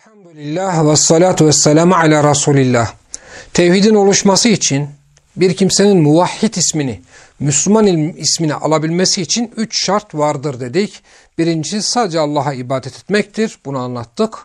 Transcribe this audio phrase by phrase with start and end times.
[0.00, 2.92] Elhamdülillah ve salatu ve selamu ala Resulillah.
[3.52, 4.88] Tevhidin oluşması için
[5.36, 7.00] bir kimsenin muvahhid ismini,
[7.40, 11.02] Müslüman ismini alabilmesi için üç şart vardır dedik.
[11.38, 13.58] Birincisi sadece Allah'a ibadet etmektir.
[13.64, 14.38] Bunu anlattık.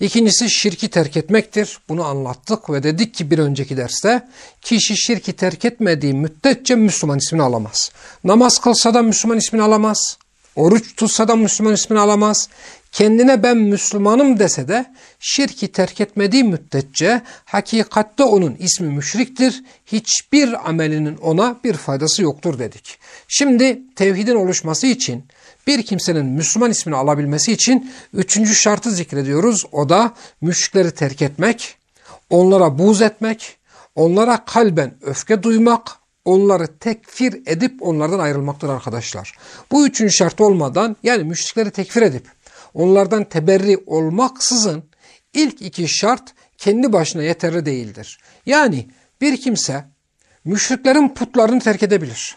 [0.00, 1.78] İkincisi şirki terk etmektir.
[1.88, 4.28] Bunu anlattık ve dedik ki bir önceki derste
[4.62, 7.90] kişi şirki terk etmediği müddetçe Müslüman ismini alamaz.
[8.24, 10.18] Namaz kılsa da Müslüman ismini alamaz.
[10.58, 12.48] Oruç tutsa da Müslüman ismini alamaz.
[12.92, 14.86] Kendine ben Müslümanım dese de
[15.20, 19.62] şirki terk etmediği müddetçe hakikatte onun ismi müşriktir.
[19.86, 22.98] Hiçbir amelinin ona bir faydası yoktur dedik.
[23.28, 25.24] Şimdi tevhidin oluşması için
[25.66, 29.64] bir kimsenin Müslüman ismini alabilmesi için üçüncü şartı zikrediyoruz.
[29.72, 31.76] O da müşrikleri terk etmek,
[32.30, 33.56] onlara buğz etmek,
[33.94, 39.34] onlara kalben öfke duymak, onları tekfir edip onlardan ayrılmaktır arkadaşlar.
[39.70, 42.26] Bu üçüncü şart olmadan yani müşrikleri tekfir edip
[42.78, 44.84] onlardan teberri olmaksızın
[45.34, 48.18] ilk iki şart kendi başına yeterli değildir.
[48.46, 48.88] Yani
[49.20, 49.84] bir kimse
[50.44, 52.36] müşriklerin putlarını terk edebilir.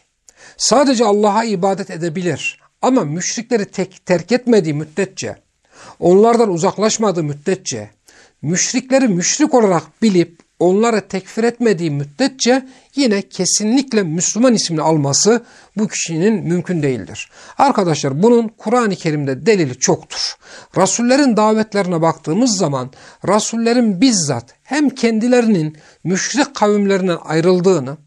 [0.58, 2.59] Sadece Allah'a ibadet edebilir.
[2.81, 5.36] Ama müşrikleri tek, terk etmediği müddetçe,
[6.00, 7.89] onlardan uzaklaşmadığı müddetçe,
[8.42, 15.44] müşrikleri müşrik olarak bilip onları tekfir etmediği müddetçe yine kesinlikle Müslüman ismini alması
[15.78, 17.30] bu kişinin mümkün değildir.
[17.58, 20.36] Arkadaşlar bunun Kur'an-ı Kerim'de delili çoktur.
[20.78, 22.92] Rasullerin davetlerine baktığımız zaman
[23.28, 27.98] Rasullerin bizzat hem kendilerinin müşrik kavimlerinden ayrıldığını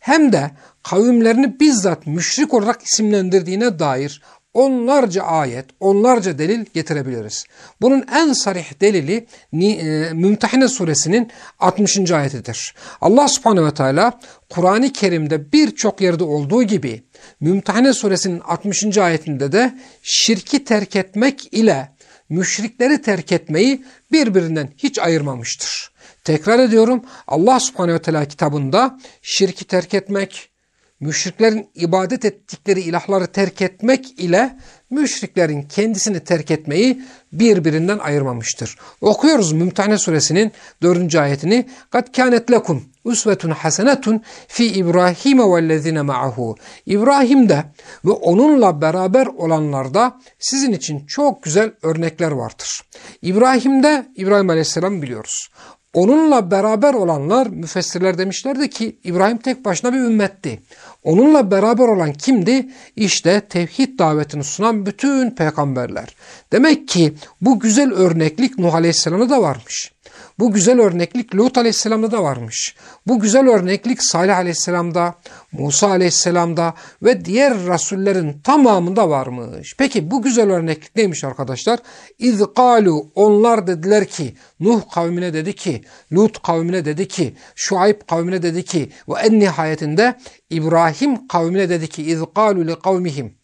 [0.00, 0.50] hem de
[0.82, 4.22] kavimlerini bizzat müşrik olarak isimlendirdiğine dair
[4.54, 7.44] onlarca ayet, onlarca delil getirebiliriz.
[7.80, 12.10] Bunun en sarih delili e, Mümtehine suresinin 60.
[12.10, 12.74] ayetidir.
[13.00, 14.20] Allah subhanehu ve teala
[14.50, 17.02] Kur'an-ı Kerim'de birçok yerde olduğu gibi
[17.40, 18.98] Mümtehine suresinin 60.
[18.98, 21.88] ayetinde de şirki terk etmek ile
[22.28, 25.90] müşrikleri terk etmeyi birbirinden hiç ayırmamıştır.
[26.24, 30.50] Tekrar ediyorum Allah subhanehu ve teala kitabında şirki terk etmek,
[30.99, 34.57] müşriklerin ibadet ettikleri ilahları terk etmek ile
[34.89, 37.01] müşriklerin kendisini terk etmeyi
[37.31, 38.77] birbirinden ayırmamıştır.
[39.01, 40.51] Okuyoruz Mümtehane suresinin
[40.81, 41.15] 4.
[41.15, 41.65] ayetini.
[41.91, 46.55] قَدْ كَانَتْ لَكُمْ usvetun hasenetun fi İbrahim vellezine ma'ahu.
[46.85, 47.63] İbrahim'de
[48.05, 52.81] ve onunla beraber olanlarda sizin için çok güzel örnekler vardır.
[53.21, 55.49] İbrahim'de İbrahim Aleyhisselam biliyoruz.
[55.94, 60.62] Onunla beraber olanlar müfessirler demişlerdi ki İbrahim tek başına bir ümmetti.
[61.02, 62.68] Onunla beraber olan kimdi?
[62.96, 66.16] İşte tevhid davetini sunan bütün peygamberler.
[66.52, 69.92] Demek ki bu güzel örneklik Nuh Aleyhisselam'da da varmış.
[70.40, 72.74] Bu güzel örneklik Lut Aleyhisselam'da da varmış.
[73.06, 75.14] Bu güzel örneklik Salih Aleyhisselam'da,
[75.52, 79.74] Musa Aleyhisselam'da ve diğer rasullerin tamamında varmış.
[79.78, 81.78] Peki bu güzel örneklik neymiş arkadaşlar?
[82.18, 88.42] İz kalu onlar dediler ki Nuh kavmine dedi ki, Lut kavmine dedi ki, Şuayb kavmine
[88.42, 90.18] dedi ki ve en nihayetinde
[90.50, 93.34] İbrahim kavmine dedi ki iz kalu li kavmihim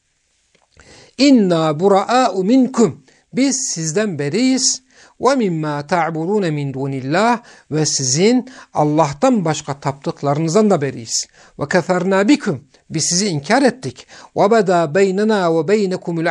[1.18, 4.85] inna bura'a'u minkum biz sizden beriyiz
[5.20, 11.26] ve mimma ta'budun min dunillah ve sizin Allah'tan başka taptıklarınızdan da beriyiz.
[11.58, 14.06] Ve keferna bikum biz sizi inkar ettik.
[14.36, 16.26] Ve beda beynena ve beynekumul.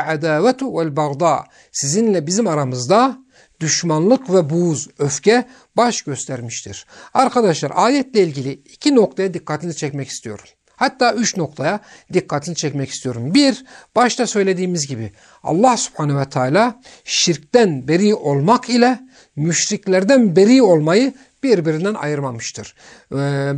[1.72, 3.18] Sizinle bizim aramızda
[3.60, 5.48] düşmanlık ve buğz, öfke
[5.78, 6.86] baş göstermiştir.
[7.14, 10.46] Arkadaşlar ayetle ilgili iki noktaya dikkatinizi çekmek istiyorum.
[10.76, 11.80] Hatta üç noktaya
[12.14, 13.34] dikkatini çekmek istiyorum.
[13.34, 13.66] Bir,
[13.96, 15.12] başta söylediğimiz gibi
[15.44, 19.00] Allah subhanehu ve teala şirkten beri olmak ile
[19.36, 21.14] müşriklerden beri olmayı
[21.44, 22.76] birbirinden ayırmamıştır.
[23.16, 23.52] Ee,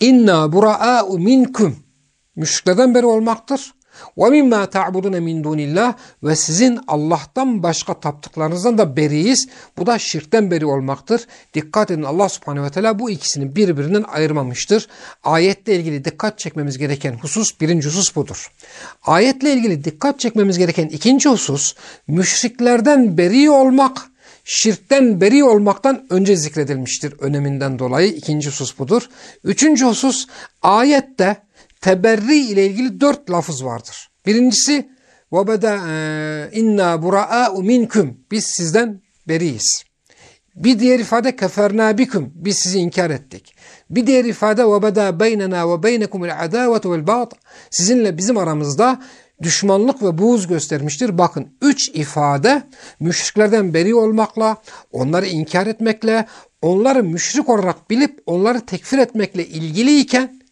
[0.00, 1.76] İnna bura'a'u minkum
[2.36, 3.74] müşriklerden beri olmaktır.
[4.17, 5.93] وَمِمَّا تَعْبُدُونَ مِنْ دُونِ اللّٰهِ
[6.23, 9.47] Ve sizin Allah'tan başka taptıklarınızdan da beriyiz.
[9.77, 11.27] Bu da şirkten beri olmaktır.
[11.53, 14.87] Dikkat edin Allah subhanehu ve teala bu ikisini birbirinden ayırmamıştır.
[15.23, 18.51] Ayetle ilgili dikkat çekmemiz gereken husus birinci husus budur.
[19.03, 21.75] Ayetle ilgili dikkat çekmemiz gereken ikinci husus
[22.07, 24.11] müşriklerden beri olmak
[24.43, 28.07] şirkten beri olmaktan önce zikredilmiştir öneminden dolayı.
[28.07, 29.09] ikinci husus budur.
[29.43, 30.27] Üçüncü husus
[30.61, 31.37] ayette
[31.86, 34.10] teberri ile ilgili dört lafız vardır.
[34.26, 34.88] Birincisi
[35.32, 39.84] ve beda e, inna buraa'u minkum biz sizden beriyiz.
[40.54, 43.54] Bir diğer ifade keferna bikum biz sizi inkar ettik.
[43.90, 46.28] Bir diğer ifade ve beda beynena ve beynekumul
[47.70, 49.02] sizinle bizim aramızda
[49.42, 51.18] düşmanlık ve buğuz göstermiştir.
[51.18, 52.62] Bakın üç ifade
[53.00, 54.56] müşriklerden beri olmakla,
[54.92, 56.26] onları inkar etmekle,
[56.62, 60.45] onları müşrik olarak bilip onları tekfir etmekle ilgiliyken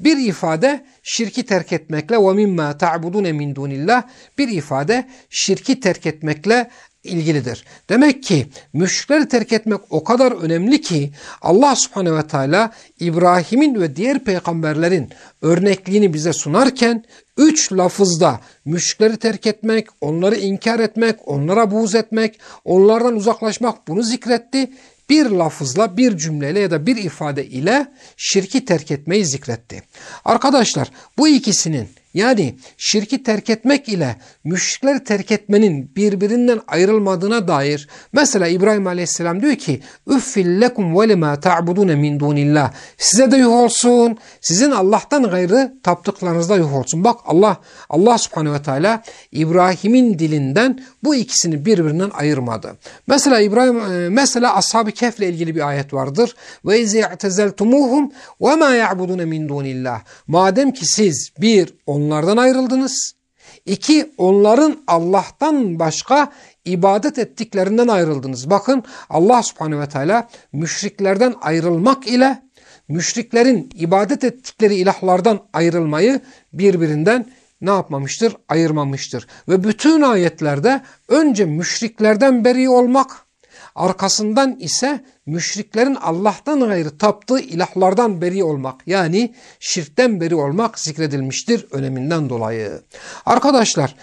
[0.00, 4.02] bir ifade şirki terk etmekle ve mimma ta'budun min dunillah
[4.38, 6.70] bir ifade şirki terk etmekle
[7.04, 7.64] ilgilidir.
[7.88, 11.10] Demek ki müşrikleri terk etmek o kadar önemli ki
[11.42, 12.70] Allah subhanehu ve teala
[13.00, 15.08] İbrahim'in ve diğer peygamberlerin
[15.42, 17.04] örnekliğini bize sunarken
[17.36, 24.70] üç lafızda müşrikleri terk etmek, onları inkar etmek, onlara buğz etmek, onlardan uzaklaşmak bunu zikretti.
[25.10, 29.82] Bir lafızla, bir cümleyle ya da bir ifade ile şirki terk etmeyi zikretti.
[30.24, 38.46] Arkadaşlar bu ikisinin yani şirki terk etmek ile müşrikleri terk etmenin birbirinden ayrılmadığına dair mesela
[38.46, 44.18] İbrahim Aleyhisselam diyor ki üffil lekum ve lema ta'budune min dunillah size de yuh olsun
[44.40, 47.04] sizin Allah'tan gayrı taptıklarınızda yuh olsun.
[47.04, 47.56] Bak Allah
[47.90, 49.02] Allah subhanehu ve teala
[49.32, 52.76] İbrahim'in dilinden bu ikisini birbirinden ayırmadı.
[53.06, 56.34] Mesela İbrahim e, mesela Ashab-ı Kehf ile ilgili bir ayet vardır.
[56.64, 60.00] Ve izâ i'tezeltumuhum ve ma ya'budune min dunillah.
[60.26, 63.14] Madem ki siz bir onlardan ayrıldınız.
[63.66, 66.32] İki, onların Allah'tan başka
[66.64, 68.50] ibadet ettiklerinden ayrıldınız.
[68.50, 72.42] Bakın Allah subhanehu ve teala müşriklerden ayrılmak ile
[72.88, 76.20] müşriklerin ibadet ettikleri ilahlardan ayrılmayı
[76.52, 77.26] birbirinden
[77.60, 78.36] ne yapmamıştır?
[78.48, 79.26] Ayırmamıştır.
[79.48, 83.10] Ve bütün ayetlerde önce müşriklerden beri olmak,
[83.74, 92.28] arkasından ise müşriklerin Allah'tan gayrı taptığı ilahlardan beri olmak yani şirkten beri olmak zikredilmiştir öneminden
[92.28, 92.82] dolayı.
[93.26, 93.94] Arkadaşlar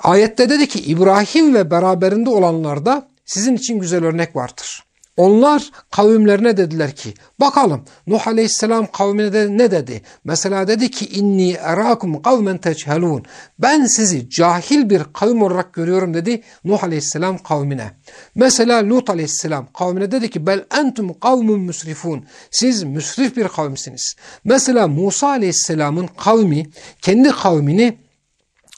[0.00, 4.83] ayette dedi ki İbrahim ve beraberinde olanlarda sizin için güzel örnek vardır.
[5.16, 10.02] Onlar kavimlerine dediler ki bakalım Nuh Aleyhisselam kavmine de ne dedi?
[10.24, 13.22] Mesela dedi ki inni erakum kavmen teçhelun.
[13.58, 17.90] Ben sizi cahil bir kavim olarak görüyorum dedi Nuh Aleyhisselam kavmine.
[18.34, 22.24] Mesela Lut Aleyhisselam kavmine dedi ki bel entum kavmun müsrifun.
[22.50, 24.14] Siz müsrif bir kavimsiniz.
[24.44, 26.70] Mesela Musa Aleyhisselam'ın kavmi
[27.02, 28.03] kendi kavmini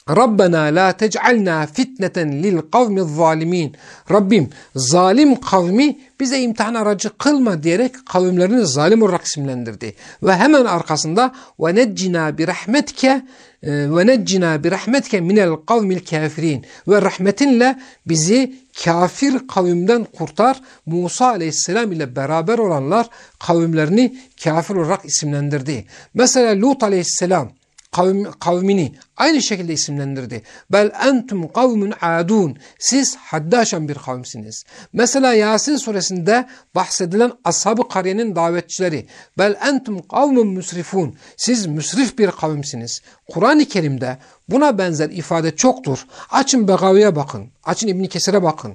[0.08, 3.76] Rabbena la tec'alna fitneten lil kavmi zalimin.
[4.10, 9.94] Rabbim zalim kavmi bize imtihan aracı kılma diyerek kavimlerini zalim olarak isimlendirdi.
[10.22, 13.22] Ve hemen arkasında ve neccina bi rahmetke
[13.62, 18.54] ve neccina bi rahmetke minel kavmil kafirin ve rahmetinle bizi
[18.84, 20.60] kafir kavimden kurtar.
[20.86, 23.06] Musa aleyhisselam ile beraber olanlar
[23.38, 25.84] kavimlerini kafir olarak isimlendirdi.
[26.14, 27.50] Mesela Lut aleyhisselam
[27.96, 30.42] kavm, kavmini aynı şekilde isimlendirdi.
[30.72, 32.56] Bel entum kavmun adun.
[32.78, 34.64] Siz haddi aşan bir kavimsiniz.
[34.92, 39.06] Mesela Yasin suresinde bahsedilen ashab-ı kariyenin davetçileri.
[39.38, 41.16] Bel entum kavmun müsrifun.
[41.36, 43.00] Siz müsrif bir kavimsiniz.
[43.28, 46.06] Kur'an-ı Kerim'de buna benzer ifade çoktur.
[46.30, 47.50] Açın Begavi'ye bakın.
[47.64, 48.74] Açın İbn Kesir'e bakın.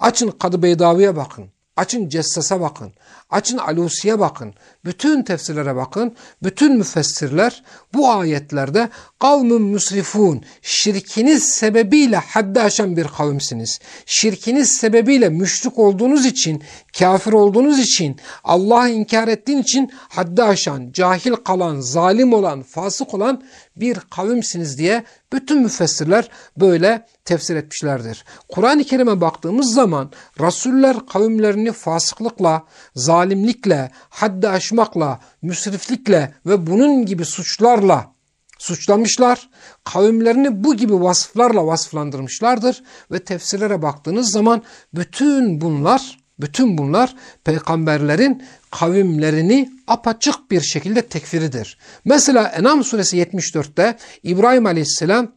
[0.00, 1.55] Açın Kadı Beydavi'ye bakın.
[1.76, 2.92] Açın Cessas'a bakın.
[3.30, 4.54] Açın Alusi'ye bakın.
[4.84, 6.16] Bütün tefsirlere bakın.
[6.42, 7.62] Bütün müfessirler
[7.94, 8.88] bu ayetlerde
[9.18, 13.80] kavmün müsrifun şirkiniz sebebiyle haddi aşan bir kavimsiniz.
[14.06, 16.62] Şirkiniz sebebiyle müşrik olduğunuz için,
[16.98, 23.42] kafir olduğunuz için, Allah'ı inkar ettiğin için haddi aşan, cahil kalan, zalim olan, fasık olan
[23.76, 28.24] bir kavimsiniz diye bütün müfessirler böyle tefsir etmişlerdir.
[28.48, 32.64] Kur'an-ı Kerim'e baktığımız zaman Rasuller kavimlerini fasıklıkla,
[32.94, 38.16] zalimlikle, haddi aşmakla, müsriflikle ve bunun gibi suçlarla
[38.58, 39.50] suçlamışlar.
[39.84, 44.62] Kavimlerini bu gibi vasıflarla vasıflandırmışlardır ve tefsirlere baktığınız zaman
[44.94, 51.78] bütün bunlar bütün bunlar peygamberlerin kavimlerini apaçık bir şekilde tekfiridir.
[52.04, 55.32] Mesela Enam suresi 74'te İbrahim aleyhisselam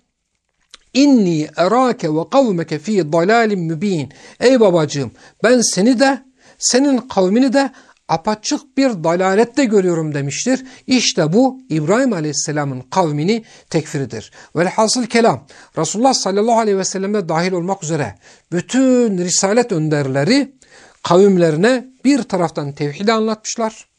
[0.94, 4.10] İnni erake ve kavmeke fi dalalin mübin.
[4.40, 5.12] Ey babacığım
[5.44, 6.24] ben seni de
[6.58, 7.72] senin kavmini de
[8.08, 10.66] apaçık bir dalalette görüyorum demiştir.
[10.88, 14.32] İşte bu İbrahim Aleyhisselam'ın kavmini tekfiridir.
[14.56, 15.46] Velhasıl kelam
[15.78, 18.16] Resulullah sallallahu aleyhi ve selleme dahil olmak üzere
[18.52, 20.59] bütün risalet önderleri
[21.04, 23.90] kavimlerine bir taraftan tevhidi anlatmışlar.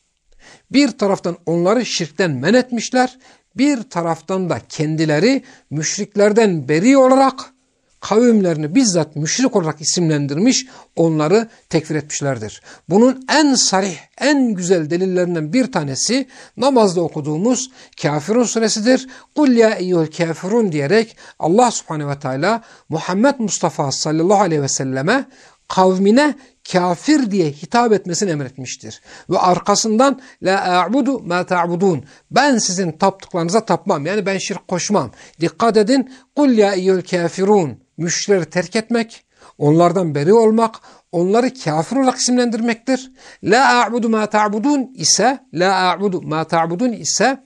[0.71, 3.19] Bir taraftan onları şirkten men etmişler.
[3.57, 7.52] Bir taraftan da kendileri müşriklerden beri olarak
[8.00, 10.66] kavimlerini bizzat müşrik olarak isimlendirmiş,
[10.97, 12.62] onları tekfir etmişlerdir.
[12.88, 17.71] Bunun en sarih, en güzel delillerinden bir tanesi namazda okuduğumuz
[18.02, 19.09] Kafirun suresidir.
[19.37, 25.25] Kul ya eyyuhel kafirun diyerek Allah subhanehu ve teala Muhammed Mustafa sallallahu aleyhi ve selleme
[25.69, 26.35] kavmine
[26.72, 29.00] kafir diye hitap etmesini emretmiştir.
[29.30, 32.04] Ve arkasından la a'budu ma ta'budun.
[32.30, 34.06] Ben sizin taptıklarınıza tapmam.
[34.06, 35.10] Yani ben şirk koşmam.
[35.40, 36.12] Dikkat edin.
[36.36, 39.24] Kul ya eyyuhel kafirun müşrileri terk etmek,
[39.58, 40.74] onlardan beri olmak,
[41.12, 43.12] onları kafir olarak isimlendirmektir.
[43.42, 47.44] La a'budu ma ta'budun ise la a'budu ma ta'budun ise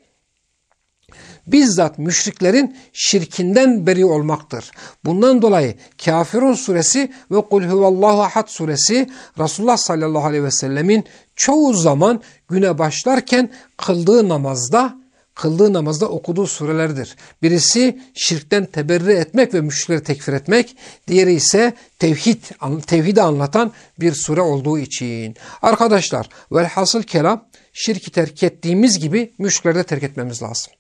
[1.47, 4.71] bizzat müşriklerin şirkinden beri olmaktır.
[5.05, 5.75] Bundan dolayı
[6.05, 11.05] Kafirun suresi ve Kul huvallahu ahad suresi Resulullah sallallahu aleyhi ve sellemin
[11.37, 17.17] çoğu zaman güne başlarken kıldığı namazda kıldığı namazda okuduğu surelerdir.
[17.43, 20.77] Birisi şirkten teberri etmek ve müşrikleri tekfir etmek.
[21.09, 22.43] Diğeri ise tevhid,
[22.87, 25.37] tevhidi anlatan bir sure olduğu için.
[25.63, 30.73] Arkadaşlar velhasıl kelam şirki terk ettiğimiz gibi müşrikleri de terk etmemiz lazım.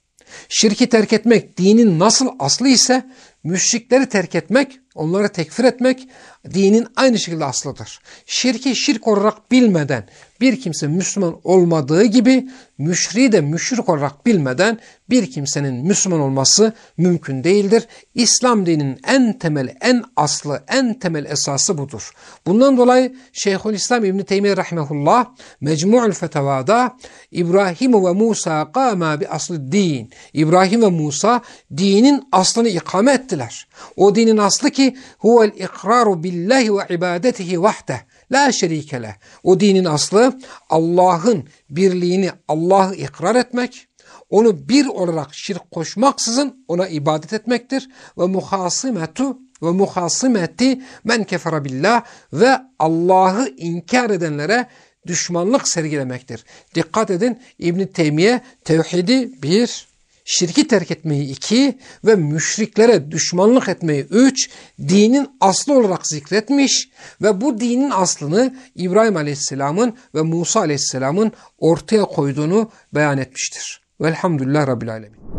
[0.48, 3.06] Şirki terk etmek dinin nasıl aslı ise
[3.44, 6.08] müşrikleri terk etmek, onları tekfir etmek
[6.54, 7.98] dinin aynı şekilde aslıdır.
[8.26, 10.08] Şirki şirk olarak bilmeden
[10.40, 12.48] bir kimse Müslüman olmadığı gibi
[12.78, 14.78] müşriği de müşrik olarak bilmeden
[15.10, 17.86] bir kimsenin Müslüman olması mümkün değildir.
[18.14, 22.10] İslam dininin en temel, en aslı, en temel esası budur.
[22.46, 25.26] Bundan dolayı Şeyhülislam İbn Teymiye rahmetullah
[25.60, 26.96] Mecmu'ul Fetavada
[27.30, 30.10] İbrahim ve Musa kâmâ bi aslı din.
[30.32, 31.42] İbrahim ve Musa
[31.76, 33.68] dinin aslını ikame ettiler.
[33.96, 37.98] O dinin aslı ki huvel ikraru billahi ve ibadetihi vahdeh.
[38.32, 39.14] La şerike leh.
[39.42, 40.38] O dinin aslı
[40.70, 43.86] Allah'ın birliğini Allah'ı ikrar etmek,
[44.30, 47.88] onu bir olarak şirk koşmaksızın ona ibadet etmektir.
[48.18, 54.66] Ve muhasimetu ve muhasimeti men kefere billah ve Allah'ı inkar edenlere
[55.06, 56.44] düşmanlık sergilemektir.
[56.74, 59.93] Dikkat edin İbn Teymiye tevhidi bir,
[60.24, 66.88] şirki terk etmeyi iki ve müşriklere düşmanlık etmeyi üç, dinin aslı olarak zikretmiş
[67.22, 73.80] ve bu dinin aslını İbrahim Aleyhisselam'ın ve Musa Aleyhisselam'ın ortaya koyduğunu beyan etmiştir.
[74.00, 75.33] Velhamdülillah Rabbil Alemin.